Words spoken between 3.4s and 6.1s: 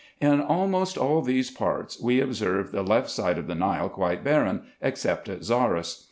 the Nile quite barren, except at Zarras.